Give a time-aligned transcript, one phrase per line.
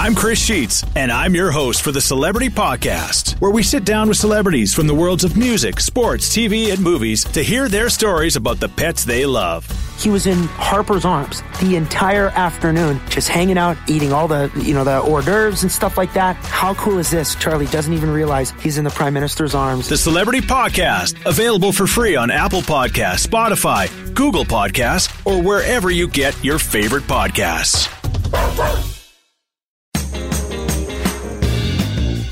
[0.00, 4.08] I'm Chris Sheets, and I'm your host for the Celebrity Podcast, where we sit down
[4.08, 8.34] with celebrities from the worlds of music, sports, TV, and movies to hear their stories
[8.34, 9.68] about the pets they love.
[9.98, 14.72] He was in Harper's arms the entire afternoon, just hanging out, eating all the, you
[14.72, 16.36] know, the hors d'oeuvres and stuff like that.
[16.36, 17.34] How cool is this?
[17.34, 19.86] Charlie doesn't even realize he's in the Prime Minister's arms.
[19.86, 26.08] The Celebrity Podcast, available for free on Apple Podcasts, Spotify, Google Podcasts, or wherever you
[26.08, 27.86] get your favorite podcasts.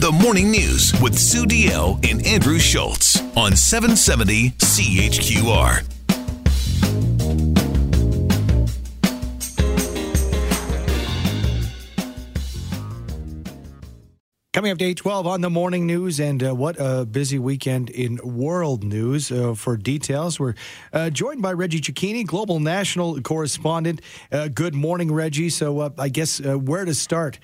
[0.09, 5.98] The Morning News with Sue Deyell and Andrew Schultz on 770 CHQR.
[14.59, 18.19] Coming up day 12 on the morning news, and uh, what a busy weekend in
[18.25, 19.31] world news.
[19.31, 20.55] Uh, for details, we're
[20.93, 24.03] uh, joined by Reggie Cecchini, global national correspondent.
[24.33, 25.48] Uh, good morning, Reggie.
[25.48, 27.39] So, uh, I guess uh, where to start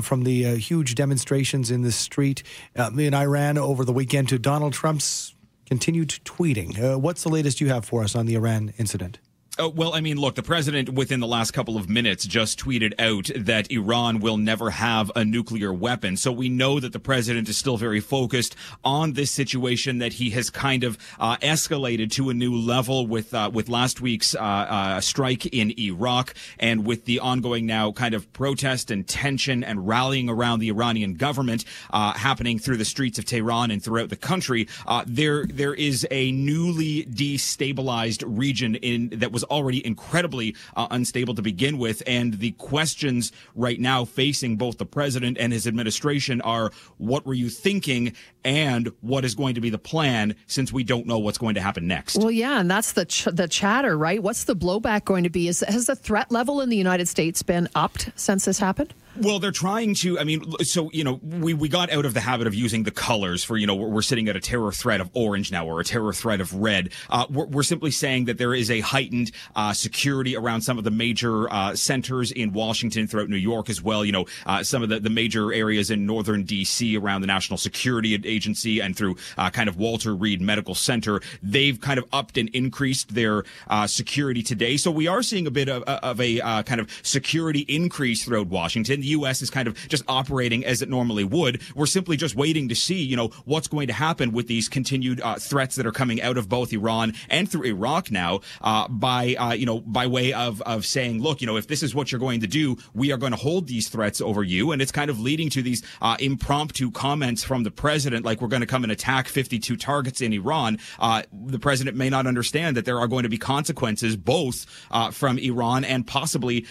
[0.00, 2.42] from the huge demonstrations in the street
[2.74, 5.34] in Iran over the weekend to Donald Trump's
[5.66, 6.98] continued tweeting.
[6.98, 9.18] what's the latest you have for us on the Iran incident?
[9.56, 12.92] Oh, well, I mean, look, the president within the last couple of minutes just tweeted
[12.98, 16.16] out that Iran will never have a nuclear weapon.
[16.16, 20.30] So we know that the president is still very focused on this situation that he
[20.30, 24.40] has kind of uh, escalated to a new level with uh, with last week's uh,
[24.40, 29.86] uh strike in Iraq and with the ongoing now kind of protest and tension and
[29.86, 34.16] rallying around the Iranian government uh, happening through the streets of Tehran and throughout the
[34.16, 34.66] country.
[34.84, 41.34] Uh, there there is a newly destabilized region in that was already incredibly uh, unstable
[41.34, 42.02] to begin with.
[42.06, 47.34] And the questions right now facing both the president and his administration are what were
[47.34, 48.12] you thinking
[48.44, 51.60] and what is going to be the plan since we don't know what's going to
[51.60, 52.16] happen next.
[52.16, 54.22] Well, yeah, and that's the ch- the chatter, right?
[54.22, 55.48] What's the blowback going to be?
[55.48, 58.94] Is has the threat level in the United States been upped since this happened?
[59.16, 60.18] Well, they're trying to.
[60.18, 62.90] I mean, so you know, we we got out of the habit of using the
[62.90, 65.84] colors for you know we're, sitting at a terror threat of orange now or a
[65.84, 66.90] terror threat of red.
[67.08, 70.84] Uh, we're, we're, simply saying that there is a heightened uh, security around some of
[70.84, 74.04] the major uh, centers in Washington, throughout New York as well.
[74.04, 76.96] You know, uh, some of the, the major areas in northern D.C.
[76.96, 81.20] around the National Security Agency and through uh, kind of Walter Reed Medical Center.
[81.40, 84.76] They've kind of upped and increased their uh, security today.
[84.76, 89.03] So we are seeing a bit of, of a kind of security increase throughout Washington
[89.04, 89.42] the U.S.
[89.42, 91.60] is kind of just operating as it normally would.
[91.74, 95.20] We're simply just waiting to see, you know, what's going to happen with these continued
[95.20, 99.34] uh, threats that are coming out of both Iran and through Iraq now, uh, by
[99.34, 102.10] uh, you know, by way of of saying, look, you know, if this is what
[102.10, 104.92] you're going to do, we are going to hold these threats over you, and it's
[104.92, 108.66] kind of leading to these uh, impromptu comments from the president, like we're going to
[108.66, 110.78] come and attack 52 targets in Iran.
[110.98, 115.10] Uh, the president may not understand that there are going to be consequences both uh,
[115.10, 116.66] from Iran and possibly,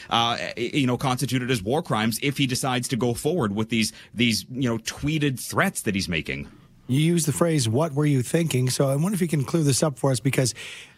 [0.58, 4.46] you know, constituted as war crimes if he decides to go forward with these these
[4.50, 6.50] you know tweeted threats that he's making.
[6.88, 9.64] You use the phrase "What were you thinking?" So I wonder if you can clear
[9.64, 10.54] this up for us, because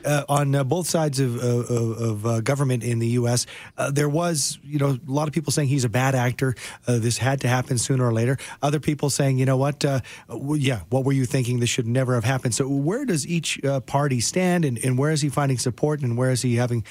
[0.06, 3.46] uh, on uh, both sides of, of, of uh, government in the U.S.,
[3.78, 6.56] uh, there was, you know, a lot of people saying he's a bad actor.
[6.88, 8.38] Uh, this had to happen sooner or later.
[8.62, 11.60] Other people saying, you know what, yeah, what were you thinking?
[11.60, 12.54] This should never have happened.
[12.54, 16.32] So where does each party stand, and, and, where is he finding support, and where
[16.32, 16.84] is he having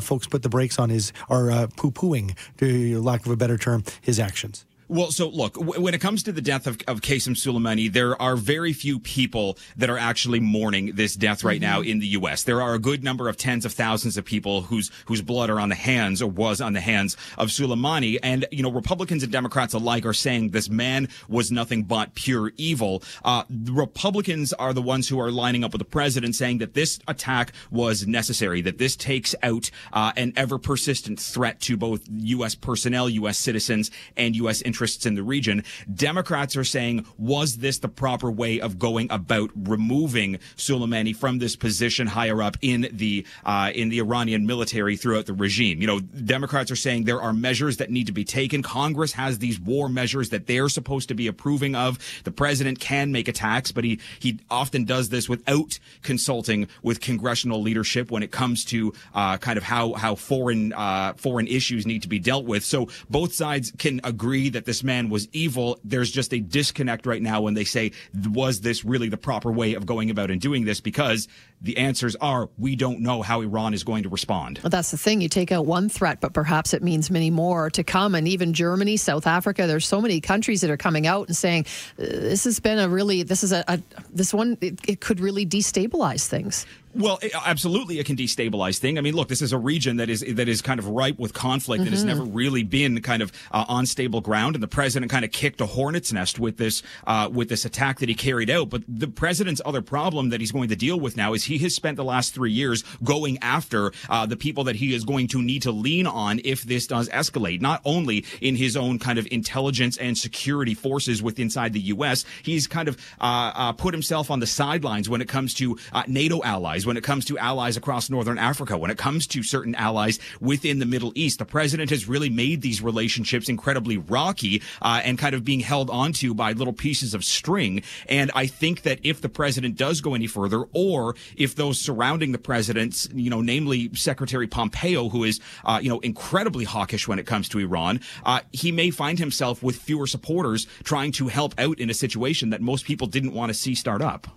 [0.00, 3.84] folks put the brakes on his or poo pooing, to lack of a better term,
[4.00, 4.64] his actions?
[4.90, 8.20] Well, so look, w- when it comes to the death of, of Qasem Soleimani, there
[8.20, 11.70] are very few people that are actually mourning this death right mm-hmm.
[11.70, 12.42] now in the U.S.
[12.42, 15.60] There are a good number of tens of thousands of people whose whose blood are
[15.60, 19.30] on the hands or was on the hands of Soleimani, and you know Republicans and
[19.30, 23.04] Democrats alike are saying this man was nothing but pure evil.
[23.24, 26.98] Uh, Republicans are the ones who are lining up with the president, saying that this
[27.06, 32.56] attack was necessary, that this takes out uh, an ever persistent threat to both U.S.
[32.56, 33.38] personnel, U.S.
[33.38, 34.60] citizens, and U.S.
[34.62, 35.62] interests interests in the region.
[35.94, 41.54] Democrats are saying, was this the proper way of going about removing Soleimani from this
[41.54, 45.82] position higher up in the uh, in the Iranian military throughout the regime?
[45.82, 48.62] You know, Democrats are saying there are measures that need to be taken.
[48.62, 51.98] Congress has these war measures that they're supposed to be approving of.
[52.24, 57.60] The president can make attacks, but he he often does this without consulting with congressional
[57.60, 62.00] leadership when it comes to uh, kind of how how foreign uh, foreign issues need
[62.00, 62.64] to be dealt with.
[62.64, 65.80] So both sides can agree that this man was evil.
[65.82, 67.90] There's just a disconnect right now when they say,
[68.28, 70.80] was this really the proper way of going about and doing this?
[70.80, 71.26] Because
[71.60, 74.60] the answers are, we don't know how Iran is going to respond.
[74.62, 75.20] Well, that's the thing.
[75.20, 78.14] You take out one threat, but perhaps it means many more to come.
[78.14, 81.66] And even Germany, South Africa, there's so many countries that are coming out and saying,
[81.96, 83.80] this has been a really, this is a, a
[84.10, 86.66] this one, it, it could really destabilize things.
[86.92, 88.98] Well, it, absolutely, it can destabilize thing.
[88.98, 91.32] I mean, look, this is a region that is that is kind of ripe with
[91.32, 91.84] conflict mm-hmm.
[91.84, 95.24] that has never really been kind of uh, on stable ground, and the president kind
[95.24, 98.70] of kicked a hornet's nest with this uh, with this attack that he carried out.
[98.70, 101.74] But the president's other problem that he's going to deal with now is he has
[101.74, 105.42] spent the last three years going after uh, the people that he is going to
[105.42, 107.60] need to lean on if this does escalate.
[107.60, 112.24] Not only in his own kind of intelligence and security forces within inside the U.S.,
[112.42, 116.04] he's kind of uh, uh, put himself on the sidelines when it comes to uh,
[116.06, 119.42] NATO allies allies, when it comes to allies across Northern Africa, when it comes to
[119.42, 121.38] certain allies within the Middle East.
[121.38, 125.90] The president has really made these relationships incredibly rocky uh, and kind of being held
[125.90, 127.82] onto by little pieces of string.
[128.08, 132.32] And I think that if the president does go any further, or if those surrounding
[132.32, 137.18] the president, you know, namely Secretary Pompeo, who is, uh, you know, incredibly hawkish when
[137.18, 141.54] it comes to Iran, uh, he may find himself with fewer supporters trying to help
[141.58, 144.28] out in a situation that most people didn't want to see start up.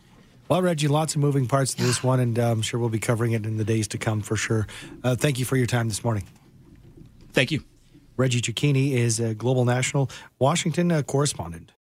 [0.48, 3.00] Well, Reggie, lots of moving parts to this one, and uh, I'm sure we'll be
[3.00, 4.66] covering it in the days to come for sure.
[5.04, 6.24] Uh, thank you for your time this morning.
[7.34, 7.64] Thank you.
[8.16, 10.10] Reggie Cecchini is a Global National
[10.40, 11.74] Washington uh, correspondent.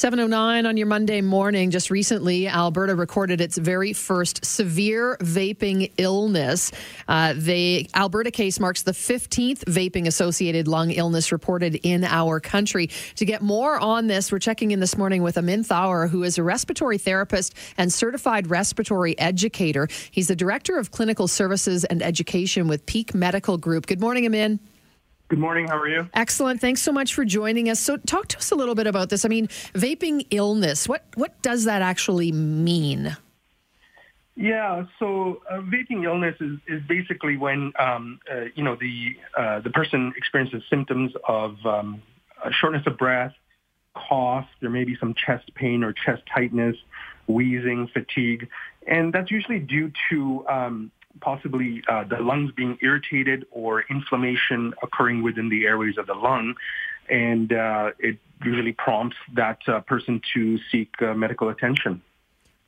[0.00, 1.70] 709 on your Monday morning.
[1.70, 6.72] Just recently, Alberta recorded its very first severe vaping illness.
[7.06, 12.88] Uh, the Alberta case marks the 15th vaping associated lung illness reported in our country.
[13.16, 16.38] To get more on this, we're checking in this morning with Amin Thawer, who is
[16.38, 19.86] a respiratory therapist and certified respiratory educator.
[20.10, 23.84] He's the director of clinical services and education with Peak Medical Group.
[23.84, 24.60] Good morning, Amin.
[25.30, 25.68] Good morning.
[25.68, 26.10] How are you?
[26.12, 26.60] Excellent.
[26.60, 27.78] Thanks so much for joining us.
[27.78, 29.24] So, talk to us a little bit about this.
[29.24, 30.88] I mean, vaping illness.
[30.88, 33.16] What what does that actually mean?
[34.34, 34.86] Yeah.
[34.98, 39.70] So, uh, vaping illness is, is basically when um, uh, you know the uh, the
[39.70, 42.02] person experiences symptoms of um,
[42.50, 43.32] shortness of breath,
[43.94, 44.48] cough.
[44.60, 46.74] There may be some chest pain or chest tightness,
[47.28, 48.48] wheezing, fatigue,
[48.84, 50.90] and that's usually due to um,
[51.20, 56.54] possibly uh, the lungs being irritated or inflammation occurring within the airways of the lung.
[57.08, 62.02] And uh, it usually prompts that uh, person to seek uh, medical attention.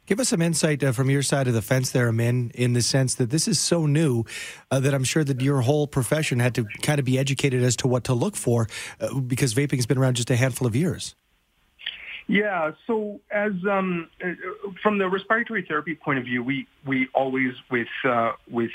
[0.04, 2.82] Give us some insight uh, from your side of the fence there, Amin, in the
[2.82, 4.24] sense that this is so new
[4.70, 7.76] uh, that I'm sure that your whole profession had to kind of be educated as
[7.76, 8.66] to what to look for
[9.28, 11.14] because vaping has been around just a handful of years.
[12.26, 12.72] Yeah.
[12.86, 14.08] So as um,
[14.82, 18.70] from the respiratory therapy point of view, we we always with uh, with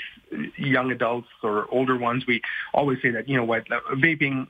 [0.56, 2.42] young adults or older ones, we
[2.74, 4.48] always say that you know what vaping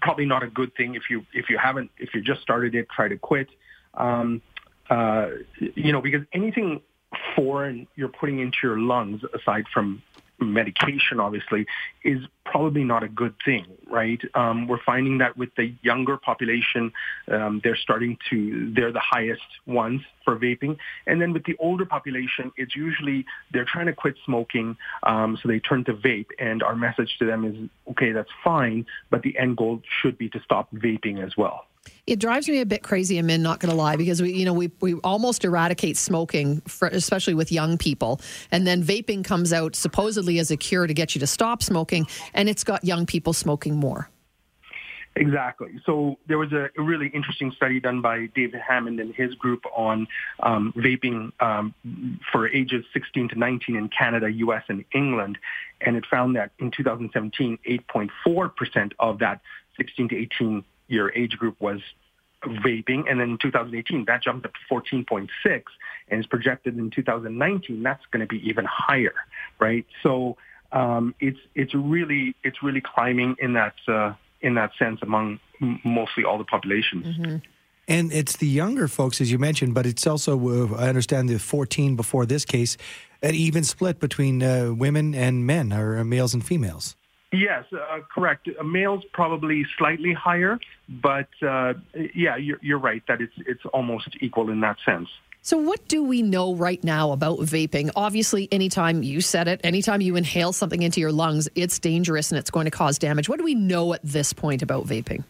[0.00, 2.88] probably not a good thing if you if you haven't if you just started it,
[2.90, 3.48] try to quit.
[3.94, 4.42] Um,
[4.90, 5.28] uh,
[5.58, 6.82] you know because anything
[7.34, 10.02] foreign you're putting into your lungs aside from
[10.40, 11.66] medication, obviously,
[12.04, 14.20] is probably not a good thing, right?
[14.34, 16.92] Um, we're finding that with the younger population,
[17.30, 20.76] um, they're starting to, they're the highest ones for vaping.
[21.06, 25.48] And then with the older population, it's usually they're trying to quit smoking, um, so
[25.48, 26.30] they turn to vape.
[26.38, 30.28] And our message to them is, okay, that's fine, but the end goal should be
[30.30, 31.66] to stop vaping as well.
[32.06, 34.52] It drives me a bit crazy, I'm not going to lie, because we, you know,
[34.52, 38.20] we, we almost eradicate smoking, for, especially with young people.
[38.50, 42.06] And then vaping comes out supposedly as a cure to get you to stop smoking,
[42.34, 44.08] and it's got young people smoking more.
[45.16, 45.80] Exactly.
[45.84, 49.64] So there was a, a, really interesting study done by David Hammond and his group
[49.74, 50.06] on
[50.40, 51.74] um, vaping um,
[52.30, 55.38] for ages 16 to 19 in Canada, U.S., and England.
[55.80, 59.40] And it found that in 2017, 8.4% of that
[59.76, 61.80] 16 to 18 year age group was
[62.44, 63.10] vaping.
[63.10, 65.28] And then in 2018, that jumped up to 14.6
[66.08, 69.14] and is projected in 2019, that's going to be even higher,
[69.58, 69.86] right?
[70.02, 70.36] So
[70.72, 75.40] um, it's, it's really, it's really climbing in that, uh, in that sense among
[75.84, 77.06] mostly all the populations.
[77.06, 77.36] Mm-hmm.
[77.88, 81.38] And it's the younger folks, as you mentioned, but it's also, uh, I understand, the
[81.38, 82.76] 14 before this case,
[83.22, 86.94] an even split between uh, women and men, or males and females.
[87.32, 88.48] Yes, uh, correct.
[88.64, 90.58] Males probably slightly higher,
[90.88, 91.74] but uh,
[92.14, 95.08] yeah, you're, you're right that it's it's almost equal in that sense.
[95.42, 97.90] So, what do we know right now about vaping?
[97.94, 102.38] Obviously, anytime you said it, anytime you inhale something into your lungs, it's dangerous and
[102.38, 103.28] it's going to cause damage.
[103.28, 105.24] What do we know at this point about vaping?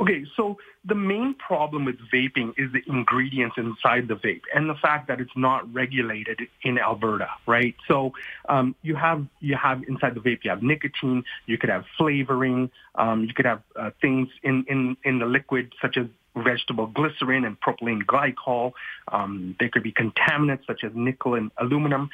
[0.00, 4.76] Okay, so the main problem with vaping is the ingredients inside the vape and the
[4.76, 7.74] fact that it's not regulated in Alberta, right?
[7.88, 8.12] So
[8.48, 12.70] um, you have you have inside the vape you have nicotine, you could have flavoring,
[12.94, 17.44] um, you could have uh, things in, in in the liquid such as vegetable glycerin
[17.44, 18.72] and propylene glycol.
[19.10, 22.10] Um, there could be contaminants such as nickel and aluminum.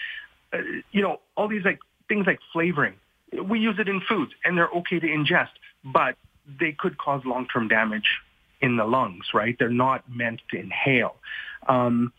[0.54, 0.58] Uh,
[0.90, 2.94] you know, all these like things like flavoring.
[3.42, 5.50] We use it in foods and they're okay to ingest,
[5.84, 6.16] but
[6.60, 8.20] they could cause long-term damage
[8.60, 9.56] in the lungs, right?
[9.58, 11.16] They're not meant to inhale.
[11.68, 12.12] Um,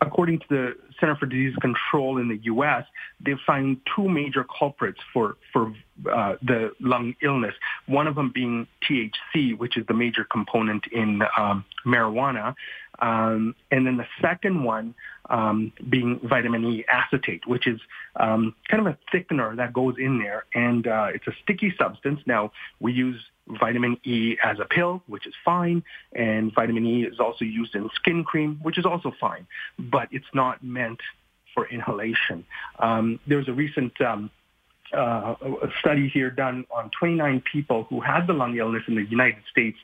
[0.00, 2.84] according to the Center for Disease Control in the U.S.,
[3.20, 5.72] they've found two major culprits for for
[6.12, 7.54] uh, the lung illness.
[7.86, 12.54] One of them being THC, which is the major component in um, marijuana,
[13.00, 14.94] um, and then the second one
[15.30, 17.80] um, being vitamin E acetate, which is
[18.16, 22.20] um, kind of a thickener that goes in there, and uh, it's a sticky substance.
[22.26, 23.20] Now we use
[23.60, 25.82] vitamin E as a pill, which is fine,
[26.14, 29.46] and vitamin E is also used in skin cream, which is also fine,
[29.78, 31.00] but it's not meant
[31.54, 32.44] for inhalation.
[32.78, 34.30] Um, there was a recent um,
[34.92, 39.04] uh, a study here done on 29 people who had the lung illness in the
[39.04, 39.78] United States,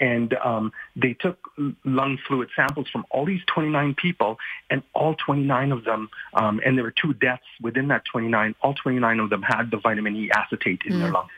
[0.00, 1.38] and um, they took
[1.84, 4.38] lung fluid samples from all these 29 people,
[4.70, 8.54] and all 29 of them, um, and there were two deaths within that 29.
[8.62, 11.00] All 29 of them had the vitamin E acetate in mm.
[11.00, 11.30] their lungs.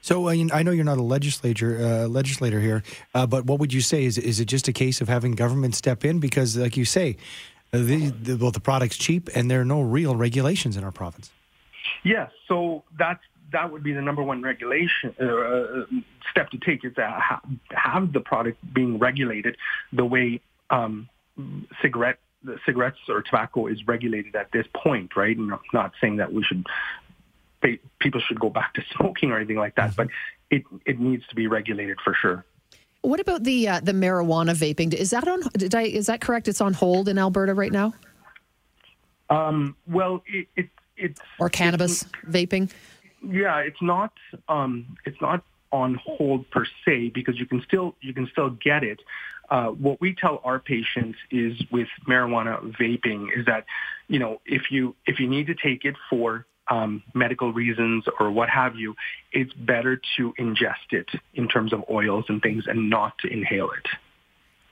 [0.00, 2.82] So uh, I know you're not a legislator uh, legislator here,
[3.14, 4.04] uh, but what would you say?
[4.04, 7.16] Is is it just a case of having government step in because, like you say,
[7.72, 10.92] uh, the, the, well, the product's cheap and there are no real regulations in our
[10.92, 11.30] province?
[12.04, 13.22] Yes, so that's
[13.52, 15.84] that would be the number one regulation uh, uh
[16.30, 19.56] step to take is to ha- have the product being regulated
[19.92, 21.08] the way um,
[21.80, 22.18] cigarette
[22.66, 25.36] cigarettes or tobacco is regulated at this point, right?
[25.36, 26.66] And I'm not saying that we should
[27.98, 30.08] people should go back to smoking or anything like that, but
[30.50, 32.44] it it needs to be regulated for sure.
[33.02, 34.94] What about the uh, the marijuana vaping?
[34.94, 35.42] Is that on?
[35.56, 36.48] Did I is that correct?
[36.48, 37.92] It's on hold in Alberta right now.
[39.30, 42.70] Um, well, it, it it's or cannabis it's, vaping.
[43.22, 44.12] Yeah, it's not.
[44.48, 48.84] Um, it's not on hold per se because you can still you can still get
[48.84, 49.00] it.
[49.50, 53.66] Uh, what we tell our patients is with marijuana vaping is that
[54.08, 58.30] you know if you if you need to take it for um, medical reasons or
[58.30, 58.94] what have you,
[59.32, 63.70] it's better to ingest it in terms of oils and things and not to inhale
[63.70, 63.86] it.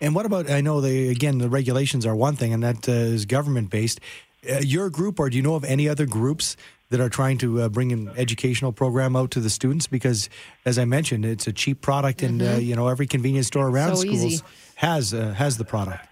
[0.01, 0.51] And what about?
[0.51, 4.01] I know they again the regulations are one thing, and that uh, is government based.
[4.49, 6.57] Uh, your group, or do you know of any other groups
[6.91, 9.87] that are trying to uh, bring an educational program out to the students?
[9.87, 10.29] Because,
[10.65, 12.41] as I mentioned, it's a cheap product, mm-hmm.
[12.41, 12.61] and uh, mm-hmm.
[12.63, 14.45] you know every convenience store around so schools easy.
[14.77, 16.07] has uh, has the product.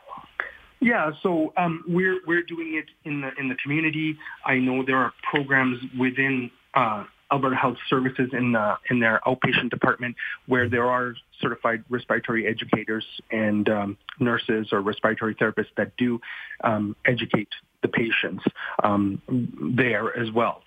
[0.80, 4.16] Yeah, so um, we're we're doing it in the in the community.
[4.44, 9.70] I know there are programs within uh, Alberta Health Services in the, in their outpatient
[9.70, 16.20] department where there are certified respiratory educators and um, nurses or respiratory therapists that do
[16.64, 17.48] um, educate
[17.82, 18.44] the patients
[18.82, 20.62] um, there as well.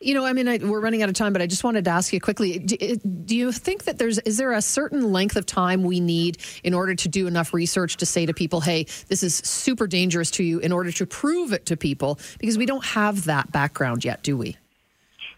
[0.00, 1.90] You know, I mean, I, we're running out of time, but I just wanted to
[1.90, 5.46] ask you quickly: do, do, you think that there's is there a certain length of
[5.46, 9.24] time we need in order to do enough research to say to people, "Hey, this
[9.24, 12.20] is super dangerous to you," in order to prove it to people?
[12.38, 14.56] Because we don't have that background yet, do we?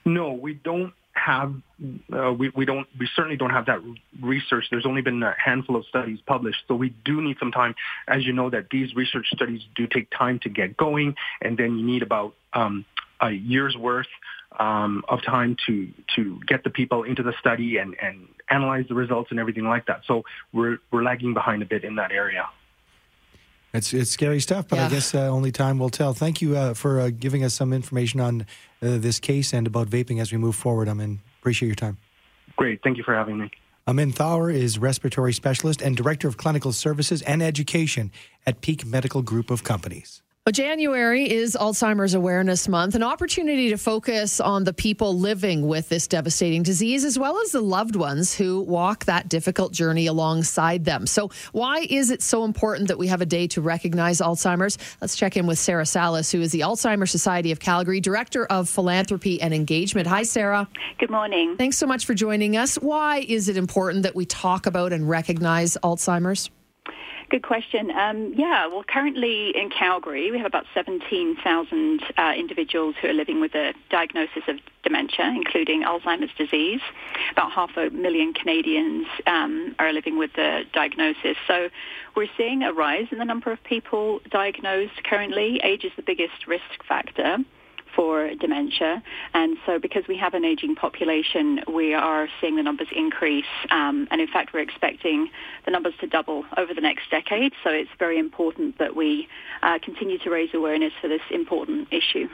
[0.04, 1.54] No, we don't have.
[2.12, 2.86] Uh, we we don't.
[2.98, 3.80] We certainly don't have that
[4.20, 4.66] research.
[4.70, 7.74] There's only been a handful of studies published, so we do need some time.
[8.08, 11.78] As you know, that these research studies do take time to get going, and then
[11.78, 12.84] you need about um,
[13.20, 14.06] a year's worth
[14.58, 18.94] um, of time to to get the people into the study and and analyze the
[18.94, 20.02] results and everything like that.
[20.06, 22.48] So we're we're lagging behind a bit in that area.
[23.72, 24.86] It's it's scary stuff, but yeah.
[24.86, 26.14] I guess uh, only time will tell.
[26.14, 28.42] Thank you uh, for uh, giving us some information on
[28.82, 30.88] uh, this case and about vaping as we move forward.
[30.88, 31.98] I mean, appreciate your time.
[32.56, 33.50] Great, thank you for having me.
[33.88, 38.10] Amin Thawer is respiratory specialist and director of clinical services and education
[38.44, 40.22] at Peak Medical Group of Companies.
[40.46, 45.88] Well, January is Alzheimer's Awareness Month, an opportunity to focus on the people living with
[45.88, 50.84] this devastating disease, as well as the loved ones who walk that difficult journey alongside
[50.84, 51.08] them.
[51.08, 54.78] So, why is it so important that we have a day to recognize Alzheimer's?
[55.00, 58.68] Let's check in with Sarah Salas, who is the Alzheimer's Society of Calgary, Director of
[58.68, 60.06] Philanthropy and Engagement.
[60.06, 60.68] Hi, Sarah.
[61.00, 61.56] Good morning.
[61.56, 62.76] Thanks so much for joining us.
[62.76, 66.50] Why is it important that we talk about and recognize Alzheimer's?
[67.28, 67.90] Good question.
[67.90, 73.40] Um, yeah, well, currently in Calgary, we have about 17,000 uh, individuals who are living
[73.40, 76.80] with a diagnosis of dementia, including Alzheimer's disease.
[77.32, 81.36] About half a million Canadians um, are living with the diagnosis.
[81.48, 81.68] So
[82.14, 85.60] we're seeing a rise in the number of people diagnosed currently.
[85.64, 87.38] Age is the biggest risk factor
[87.96, 89.02] for dementia.
[89.34, 93.44] And so because we have an aging population, we are seeing the numbers increase.
[93.70, 95.30] Um, and in fact, we're expecting
[95.64, 97.52] the numbers to double over the next decade.
[97.64, 99.28] So it's very important that we
[99.62, 102.28] uh, continue to raise awareness for this important issue.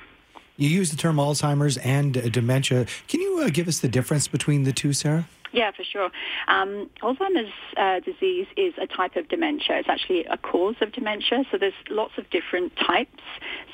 [0.57, 2.87] You use the term Alzheimer's and dementia.
[3.09, 5.26] Can you uh, give us the difference between the two, Sarah?
[5.52, 6.11] Yeah, for sure.
[6.49, 9.76] Um, Alzheimer's uh, disease is a type of dementia.
[9.78, 11.44] It's actually a cause of dementia.
[11.50, 13.23] So there's lots of different types.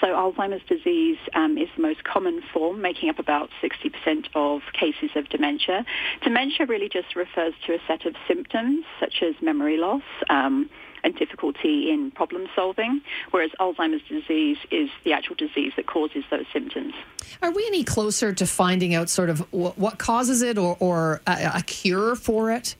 [0.00, 5.10] So Alzheimer's disease um, is the most common form, making up about 60% of cases
[5.14, 5.84] of dementia.
[6.24, 10.02] Dementia really just refers to a set of symptoms such as memory loss.
[10.28, 10.68] Um,
[11.04, 13.00] and difficulty in problem solving,
[13.30, 16.94] whereas Alzheimer's disease is the actual disease that causes those symptoms.
[17.42, 21.52] Are we any closer to finding out sort of what causes it or, or a,
[21.56, 22.76] a cure for it?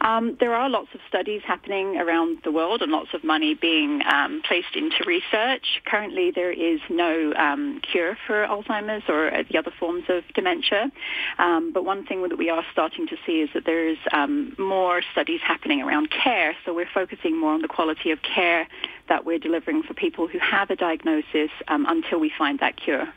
[0.00, 4.02] Um, there are lots of studies happening around the world and lots of money being
[4.10, 5.80] um, placed into research.
[5.84, 10.90] Currently, there is no um, cure for Alzheimer's or the other forms of dementia.
[11.38, 15.02] Um, but one thing that we are starting to see is that there's um, more
[15.12, 16.56] studies happening around care.
[16.64, 18.66] So we're focusing more on the quality of care
[19.08, 23.08] that we're delivering for people who have a diagnosis um, until we find that cure.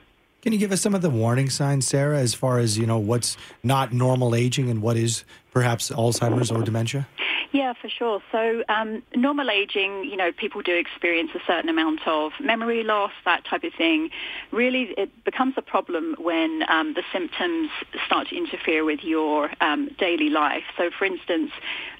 [0.41, 2.98] Can you give us some of the warning signs, Sarah, as far as you know
[2.98, 7.08] what's not normal aging and what is perhaps Alzheimer's or dementia?
[7.53, 8.22] Yeah, for sure.
[8.31, 13.12] So um, normal aging, you know, people do experience a certain amount of memory loss,
[13.25, 14.10] that type of thing.
[14.51, 17.70] Really, it becomes a problem when um, the symptoms
[18.05, 20.63] start to interfere with your um, daily life.
[20.77, 21.51] So, for instance,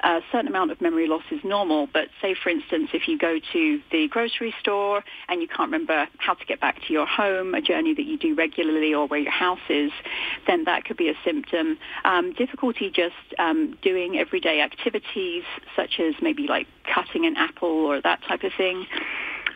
[0.04, 3.38] a certain amount of memory loss is normal, but say, for instance, if you go
[3.52, 7.54] to the grocery store and you can't remember how to get back to your home,
[7.56, 9.92] a journey that you do regularly or where your house is,
[10.48, 11.78] then that could be a symptom.
[12.06, 15.41] Um, difficulty just um, doing everyday activities
[15.76, 18.86] such as maybe like cutting an apple or that type of thing.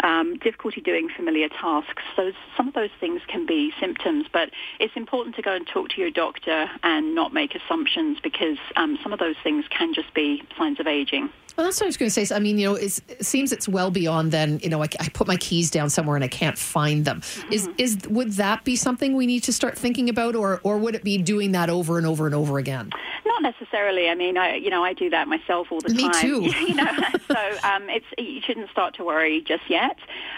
[0.05, 2.03] Um, difficulty doing familiar tasks.
[2.15, 5.89] So some of those things can be symptoms, but it's important to go and talk
[5.89, 10.13] to your doctor and not make assumptions because um, some of those things can just
[10.13, 11.31] be signs of aging.
[11.57, 12.35] Well, that's what I was going to say.
[12.35, 14.59] I mean, you know, it seems it's well beyond then.
[14.61, 17.21] You know, I, I, put my keys down somewhere and I can't find them.
[17.21, 17.53] Mm-hmm.
[17.53, 20.95] Is is would that be something we need to start thinking about, or or would
[20.95, 22.91] it be doing that over and over and over again?
[23.25, 24.09] Not necessarily.
[24.09, 26.11] I mean, I you know I do that myself all the Me time.
[26.11, 26.59] Me too.
[26.67, 26.91] you know,
[27.25, 29.94] so um, it's you shouldn't start to worry just yet.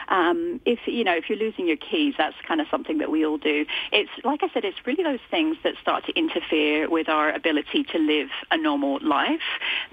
[0.10, 3.26] Um, if you know if you're losing your keys, that's kind of something that we
[3.26, 3.66] all do.
[3.92, 7.84] It's like I said, it's really those things that start to interfere with our ability
[7.92, 9.42] to live a normal life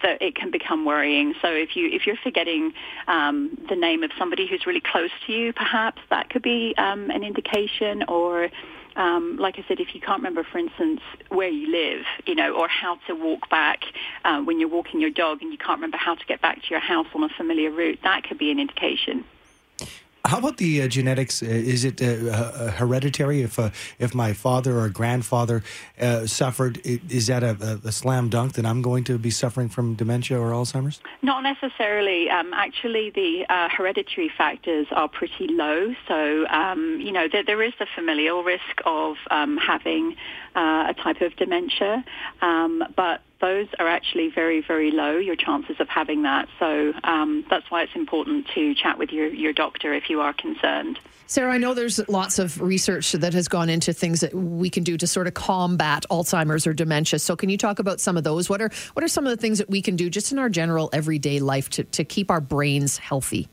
[0.03, 2.73] that it can become worrying so if you if you're forgetting
[3.07, 7.11] um, the name of somebody who's really close to you, perhaps that could be um,
[7.11, 8.05] an indication.
[8.09, 8.49] Or
[8.97, 12.53] um, like I said, if you can't remember, for instance, where you live, you know,
[12.55, 13.81] or how to walk back
[14.25, 16.71] uh, when you're walking your dog, and you can't remember how to get back to
[16.71, 19.25] your house on a familiar route, that could be an indication.
[20.27, 21.43] How about the uh, genetics?
[21.43, 23.43] Uh, is it uh, uh hereditary?
[23.43, 25.63] If uh, if my father or grandfather
[26.01, 29.97] uh, suffered, is that a, a, slam dunk that I'm going to be suffering from
[29.97, 31.01] dementia or Alzheimer's?
[31.21, 32.31] Not necessarily.
[32.31, 35.95] Um, actually, the hereditary factors are pretty low.
[36.09, 40.17] So um, you know there, there is the familial risk of um, having
[40.55, 42.03] a type of dementia,
[42.41, 46.49] um, but those are actually very, very low, your chances of having that.
[46.59, 50.33] So um, that's why it's important to chat with your, your doctor if you are
[50.33, 50.99] concerned.
[51.27, 54.83] Sarah, I know there's lots of research that has gone into things that we can
[54.83, 57.19] do to sort of combat Alzheimer's or dementia.
[57.19, 58.49] So, can you talk about some of those?
[58.49, 60.51] What are what are some of the things that we can do just in our
[60.51, 63.49] general everyday life to, to keep our brains healthy?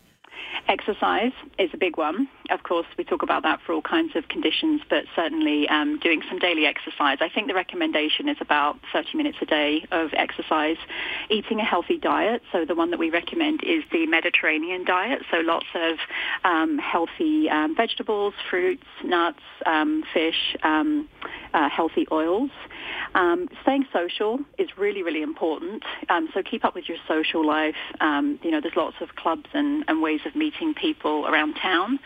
[0.67, 2.27] Exercise is a big one.
[2.51, 6.21] Of course, we talk about that for all kinds of conditions, but certainly um, doing
[6.27, 7.17] some daily exercise.
[7.21, 10.77] I think the recommendation is about 30 minutes a day of exercise.
[11.29, 12.41] Eating a healthy diet.
[12.51, 15.21] So the one that we recommend is the Mediterranean diet.
[15.31, 15.97] So lots of
[16.43, 21.07] um, healthy um, vegetables, fruits, nuts, um, fish, um,
[21.53, 22.51] uh, healthy oils.
[23.15, 25.83] Um, staying social is really, really important.
[26.33, 27.75] so keep up with your social life.
[28.01, 31.99] you know, there's lots of clubs and, and ways of meeting people around town.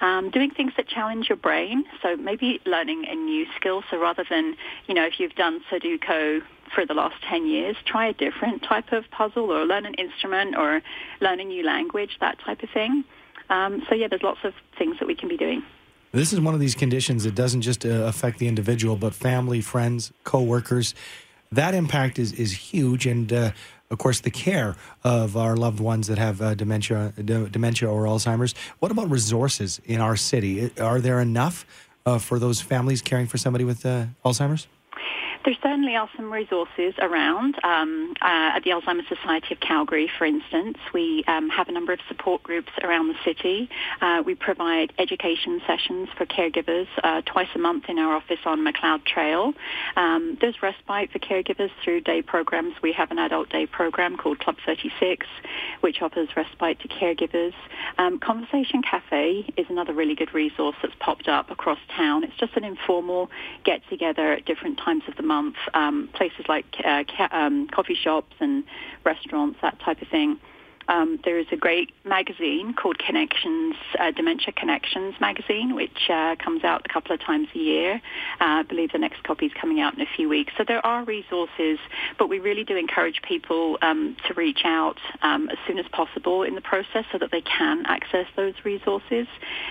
[0.00, 3.82] Um, doing things that challenge your brain, so maybe learning a new skill.
[3.90, 6.42] So rather than, you know, if you've done Sudoku
[6.74, 10.56] for the last 10 years, try a different type of puzzle or learn an instrument
[10.56, 10.82] or
[11.20, 13.04] learn a new language, that type of thing.
[13.48, 15.62] Um, so yeah, there's lots of things that we can be doing.
[16.12, 19.60] This is one of these conditions that doesn't just uh, affect the individual, but family,
[19.60, 20.94] friends, coworkers.
[21.52, 23.06] That impact is, is huge.
[23.06, 23.52] And uh,
[23.90, 28.04] of course, the care of our loved ones that have uh, dementia, d- dementia or
[28.04, 28.54] Alzheimer's.
[28.78, 30.70] What about resources in our city?
[30.80, 31.64] Are there enough
[32.04, 34.66] uh, for those families caring for somebody with uh, Alzheimer's?
[35.46, 37.54] There certainly are some resources around.
[37.62, 41.92] Um, uh, at the Alzheimer's Society of Calgary, for instance, we um, have a number
[41.92, 43.70] of support groups around the city.
[44.00, 48.64] Uh, we provide education sessions for caregivers uh, twice a month in our office on
[48.64, 49.52] Macleod Trail.
[49.94, 52.74] Um, there's respite for caregivers through day programs.
[52.82, 55.28] We have an adult day program called Club 36,
[55.80, 57.54] which offers respite to caregivers.
[57.98, 62.24] Um, Conversation Cafe is another really good resource that's popped up across town.
[62.24, 63.30] It's just an informal
[63.62, 67.94] get-together at different times of the month month, um, places like uh, ca- um, coffee
[67.94, 68.64] shops and
[69.04, 70.38] restaurants, that type of thing.
[70.88, 76.64] Um, there is a great magazine called Connections, uh, Dementia Connections magazine, which uh, comes
[76.64, 77.94] out a couple of times a year.
[78.40, 80.52] Uh, I believe the next copy is coming out in a few weeks.
[80.56, 81.78] So there are resources,
[82.18, 86.42] but we really do encourage people um, to reach out um, as soon as possible
[86.42, 89.26] in the process so that they can access those resources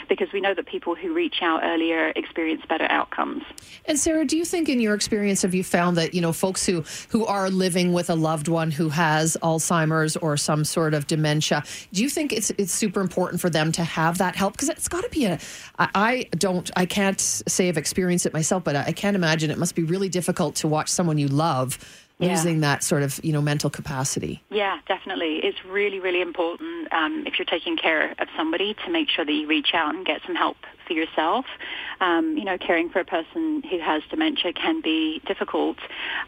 [0.10, 3.44] because we know that people who reach out earlier experience better outcomes.
[3.86, 6.66] And Sarah, do you think in your experience have you found that, you know, folks
[6.66, 11.05] who who are living with a loved one who has Alzheimer's or some sort of
[11.08, 11.64] dementia,
[11.94, 14.54] do you think it's it's super important for them to have that help?
[14.54, 15.40] Because it's got to be a
[15.80, 19.58] I, I don't I can't say I've experienced it myself, but I can't imagine it
[19.58, 21.78] must be really difficult to watch someone you love
[22.18, 22.30] Yeah.
[22.30, 24.42] losing that sort of, you know, mental capacity.
[24.50, 25.40] Yeah, definitely.
[25.44, 29.32] It's really, really important um, if you're taking care of somebody to make sure that
[29.34, 30.56] you reach out and get some help
[30.88, 31.46] for yourself.
[32.00, 35.78] Um, you know, caring for a person who has dementia can be difficult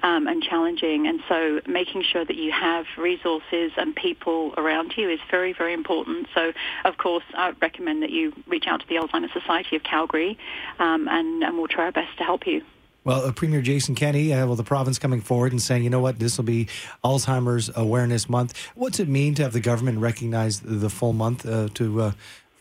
[0.03, 5.09] um, and challenging, and so making sure that you have resources and people around you
[5.09, 6.27] is very, very important.
[6.33, 6.53] So,
[6.85, 10.37] of course, I recommend that you reach out to the Alzheimer's Society of Calgary,
[10.79, 12.63] um, and, and we'll try our best to help you.
[13.07, 16.01] Well, uh, Premier Jason Kenney, uh, well, the province coming forward and saying, you know
[16.01, 16.67] what, this will be
[17.05, 18.53] Alzheimer's Awareness Month.
[18.75, 22.11] What's it mean to have the government recognize the full month uh, to uh,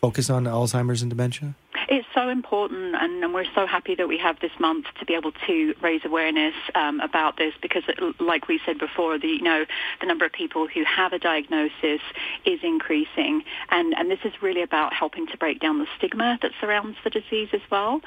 [0.01, 1.55] focus on Alzheimer's and dementia?
[1.89, 5.15] It's so important, and, and we're so happy that we have this month to be
[5.15, 9.43] able to raise awareness um, about this because, it, like we said before, the you
[9.43, 9.65] know
[10.01, 12.01] the number of people who have a diagnosis
[12.45, 16.51] is increasing, and and this is really about helping to break down the stigma that
[16.61, 18.01] surrounds the disease as well.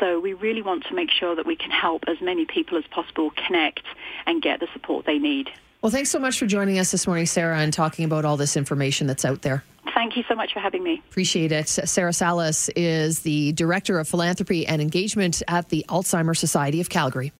[0.00, 2.84] So we really want to make sure that we can help as many people as
[2.90, 3.84] possible connect
[4.26, 5.50] and get the support they need.
[5.82, 8.56] Well, thanks so much for joining us this morning, Sarah, and talking about all this
[8.56, 9.62] information that's out there.
[9.96, 11.02] Thank you so much for having me.
[11.08, 11.68] Appreciate it.
[11.68, 17.32] Sarah Salas is the Director of Philanthropy and Engagement at the Alzheimer's Society of Calgary.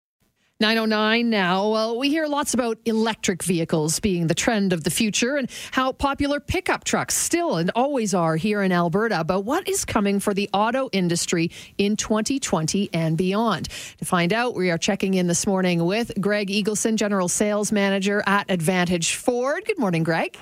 [0.58, 1.68] 909 now.
[1.68, 5.92] Well, we hear lots about electric vehicles being the trend of the future and how
[5.92, 9.22] popular pickup trucks still and always are here in Alberta.
[9.22, 13.68] But what is coming for the auto industry in 2020 and beyond?
[13.98, 18.22] To find out, we are checking in this morning with Greg Eagleson, General Sales Manager
[18.26, 19.62] at Advantage Ford.
[19.66, 20.38] Good morning, Greg.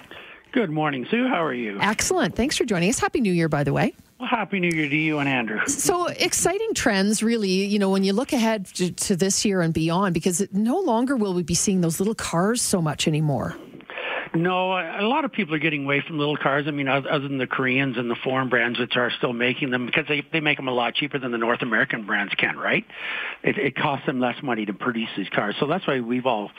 [0.55, 1.27] Good morning, Sue.
[1.27, 1.81] How are you?
[1.81, 2.37] Excellent.
[2.37, 3.01] Thanks for joining us.
[3.01, 3.93] Happy New Year, by the way.
[4.21, 5.59] Well, Happy New Year to you and Andrew.
[5.67, 9.75] So exciting trends, really, you know, when you look ahead to, to this year and
[9.75, 13.57] beyond, because no longer will we be seeing those little cars so much anymore.
[14.37, 16.65] No, a lot of people are getting away from little cars.
[16.67, 19.87] I mean, other than the Koreans and the foreign brands, which are still making them,
[19.87, 22.85] because they they make them a lot cheaper than the North American brands can, right?
[23.45, 26.51] It, it costs them less money to produce these cars, so that's why we've all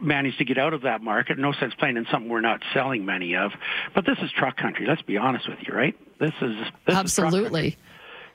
[0.00, 1.38] managed to get out of that market.
[1.38, 3.52] No sense playing in something we're not selling many of.
[3.94, 4.86] But this is truck country.
[4.88, 5.94] Let's be honest with you, right?
[6.18, 6.96] This is this Is.
[6.96, 7.76] Absolutely.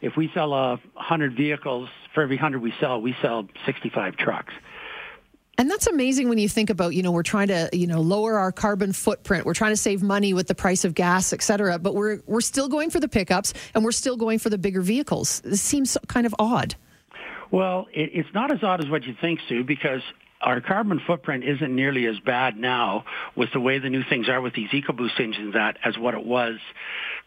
[0.02, 4.54] if we sell a hundred vehicles, for every hundred we sell, we sell sixty-five trucks.
[5.58, 8.38] And that's amazing when you think about, you know, we're trying to, you know, lower
[8.38, 9.46] our carbon footprint.
[9.46, 11.78] We're trying to save money with the price of gas, et cetera.
[11.78, 14.82] But we're we're still going for the pickups and we're still going for the bigger
[14.82, 15.42] vehicles.
[15.42, 16.76] This seems kind of odd.
[17.52, 20.02] Well, it, it's not as odd as what you think, Sue, because
[20.42, 24.42] our carbon footprint isn't nearly as bad now with the way the new things are
[24.42, 26.58] with these EcoBoost engines that as what it was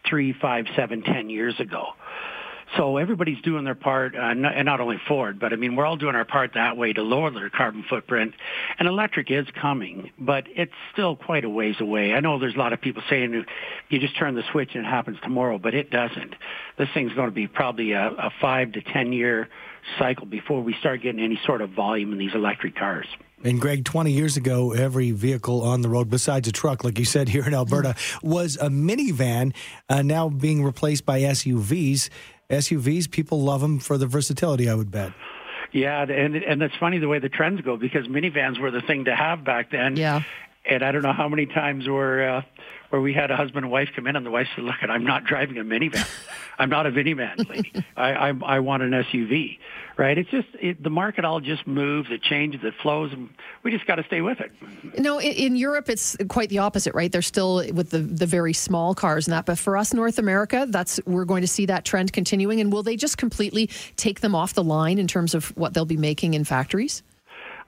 [0.05, 1.93] three, five, seven, ten years ago.
[2.75, 5.85] So everybody's doing their part, uh, not, and not only Ford, but I mean, we're
[5.85, 8.33] all doing our part that way to lower their carbon footprint.
[8.77, 12.13] And electric is coming, but it's still quite a ways away.
[12.13, 13.45] I know there's a lot of people saying
[13.89, 16.35] you just turn the switch and it happens tomorrow, but it doesn't.
[16.77, 19.47] This thing's going to be probably a, a five to ten year
[19.97, 23.07] cycle before we start getting any sort of volume in these electric cars.
[23.43, 27.05] And Greg, 20 years ago, every vehicle on the road, besides a truck, like you
[27.05, 29.53] said here in Alberta, was a minivan,
[29.89, 32.09] uh, now being replaced by SUVs.
[32.49, 35.11] SUVs, people love them for the versatility, I would bet.
[35.73, 39.05] Yeah, and and it's funny the way the trends go because minivans were the thing
[39.05, 39.97] to have back then.
[39.97, 40.21] Yeah.
[40.65, 42.41] And I don't know how many times where uh,
[42.89, 45.03] where we had a husband and wife come in, and the wife said, "Look, I'm
[45.03, 46.07] not driving a minivan.
[46.59, 47.71] I'm not a minivan lady.
[47.95, 49.59] I, I I want an SUV."
[49.97, 50.17] Right?
[50.17, 53.29] It's just it, the market all just moves, it changes, it flows, and
[53.63, 54.51] we just got to stay with it.
[54.99, 57.11] No, in, in Europe, it's quite the opposite, right?
[57.11, 59.47] They're still with the, the very small cars and that.
[59.47, 62.61] But for us, North America, that's we're going to see that trend continuing.
[62.61, 65.85] And will they just completely take them off the line in terms of what they'll
[65.85, 67.01] be making in factories?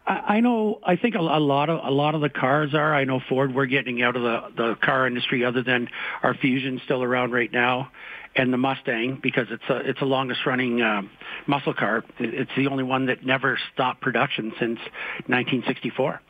[0.09, 0.79] I know.
[0.83, 2.95] I think a, a lot of a lot of the cars are.
[2.95, 3.53] I know Ford.
[3.53, 5.87] We're getting out of the the car industry, other than
[6.23, 7.91] our Fusion still around right now,
[8.35, 11.11] and the Mustang because it's a it's the longest running um,
[11.45, 12.03] muscle car.
[12.17, 14.79] It's the only one that never stopped production since
[15.27, 16.21] 1964.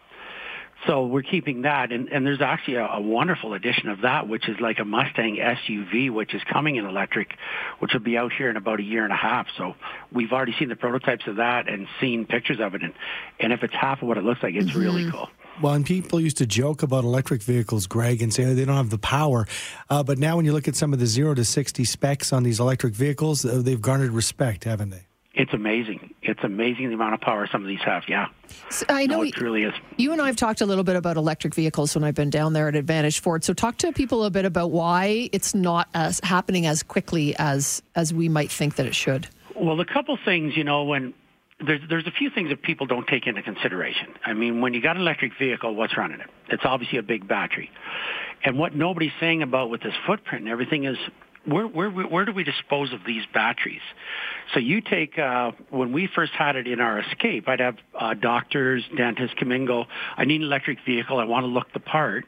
[0.88, 4.48] So we're keeping that, and, and there's actually a, a wonderful edition of that, which
[4.48, 7.36] is like a Mustang SUV, which is coming in electric,
[7.80, 9.48] which will be out here in about a year and a half.
[9.58, 9.76] So
[10.12, 12.94] we've already seen the prototypes of that and seen pictures of it, and,
[13.40, 15.30] and if it's half of what it looks like, it's really cool.
[15.62, 18.78] Well, and people used to joke about electric vehicles, Greg, and say oh, they don't
[18.78, 19.46] have the power.
[19.90, 22.44] Uh, but now, when you look at some of the zero to sixty specs on
[22.44, 25.06] these electric vehicles, uh, they've garnered respect, haven't they?
[25.34, 26.09] It's amazing.
[26.40, 28.04] It's amazing the amount of power some of these have.
[28.08, 28.28] Yeah,
[28.70, 29.74] So I know no, you, it truly is.
[29.98, 32.54] you and I have talked a little bit about electric vehicles when I've been down
[32.54, 33.44] there at Advantage Ford.
[33.44, 37.82] So talk to people a bit about why it's not as happening as quickly as
[37.96, 39.28] as we might think that it should.
[39.54, 41.14] Well, a couple things, you know, when
[41.60, 44.08] there's there's a few things that people don't take into consideration.
[44.26, 46.30] I mean, when you got an electric vehicle, what's running it?
[46.48, 47.70] It's obviously a big battery.
[48.46, 50.98] And what nobody's saying about with this footprint and everything is
[51.50, 53.82] where where where do we dispose of these batteries?
[54.54, 58.14] So you take uh, when we first had it in our Escape, I'd have uh,
[58.14, 59.86] doctors, dentists come in, go,
[60.18, 61.20] I need an electric vehicle.
[61.20, 62.26] I want to look the part.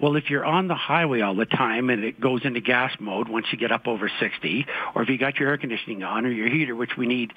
[0.00, 3.28] Well, if you're on the highway all the time and it goes into gas mode
[3.28, 6.30] once you get up over 60, or if you got your air conditioning on or
[6.30, 7.32] your heater, which we need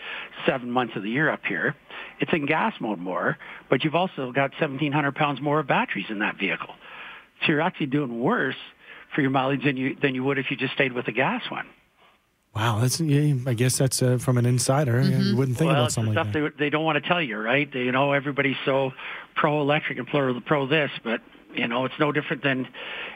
[0.46, 1.76] seven months of the year up here,
[2.20, 3.38] it's in gas mode more,
[3.70, 6.74] but you've also got 1,700 pounds more of batteries in that vehicle.
[7.42, 8.56] So you're actually doing worse
[9.14, 11.44] for your mileage than you, than you would if you just stayed with the gas
[11.50, 11.66] one.
[12.56, 15.00] Wow, that's yeah, I guess that's uh, from an insider.
[15.02, 16.58] You wouldn't think well, about it's the something like stuff that.
[16.58, 17.72] they, they don't want to tell you, right?
[17.72, 18.94] They, you know, everybody's so
[19.36, 21.22] pro-electric and pro, pro this, but
[21.54, 22.68] you know, it's no different than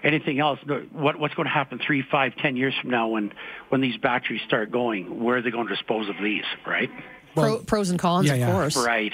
[0.04, 0.60] anything else.
[0.65, 3.34] The- What, what's going to happen three, five, ten years from now when
[3.69, 5.23] when these batteries start going?
[5.23, 6.89] Where are they going to dispose of these, right?
[7.36, 8.52] Pro, pros and cons, yeah, of yeah.
[8.52, 8.76] course.
[8.76, 9.13] Right.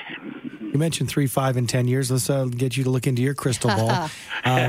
[0.62, 2.12] You mentioned three, five, and ten years.
[2.12, 3.90] Let's uh, get you to look into your crystal ball.
[3.90, 4.10] um,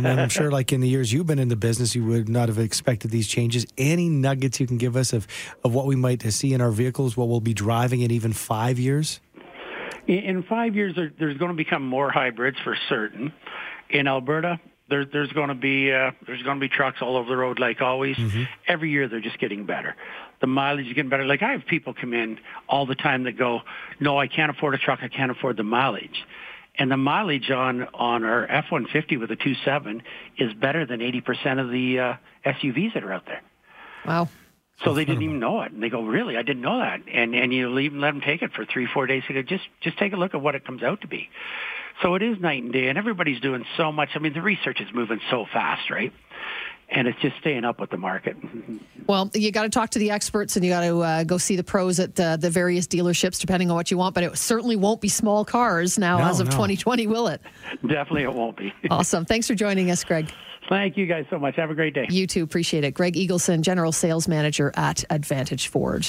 [0.06, 2.48] and I'm sure, like in the years you've been in the business, you would not
[2.48, 3.66] have expected these changes.
[3.76, 5.26] Any nuggets you can give us of
[5.64, 8.78] of what we might see in our vehicles, what we'll be driving in even five
[8.78, 9.20] years?
[10.06, 13.32] In, in five years, there, there's going to become more hybrids for certain.
[13.90, 17.28] In Alberta, there, there's going to be uh, there's going to be trucks all over
[17.28, 18.16] the road like always.
[18.66, 19.96] Every year, they're just getting better.
[20.40, 21.24] The mileage is getting better.
[21.24, 23.60] Like I have people come in all the time that go,
[24.00, 25.00] "No, I can't afford a truck.
[25.02, 26.24] I can't afford the mileage."
[26.78, 30.00] And the mileage on on our F-150 with a 2.7
[30.38, 32.14] is better than 80% of the uh,
[32.46, 33.42] SUVs that are out there.
[34.06, 34.28] Wow.
[34.84, 35.72] So they didn't even know it.
[35.72, 36.36] And they go, really?
[36.36, 37.00] I didn't know that.
[37.12, 39.24] And and you even let them take it for three, four days.
[39.26, 41.28] They go, just just take a look at what it comes out to be.
[42.02, 44.10] So it is night and day, and everybody's doing so much.
[44.14, 46.12] I mean, the research is moving so fast, right?
[46.90, 48.36] And it's just staying up with the market.
[49.06, 51.54] Well, you got to talk to the experts and you got to uh, go see
[51.54, 54.14] the pros at the, the various dealerships, depending on what you want.
[54.14, 56.52] But it certainly won't be small cars now No, as of no.
[56.52, 57.42] 2020, will it?
[57.82, 58.72] Definitely, it won't be.
[58.90, 59.26] Awesome.
[59.26, 60.30] Thanks for joining us, Greg.
[60.70, 61.56] Thank you guys so much.
[61.56, 62.06] Have a great day.
[62.10, 62.42] You too.
[62.42, 62.92] Appreciate it.
[62.92, 66.06] Greg Eagleson, General Sales Manager at Advantage Ford.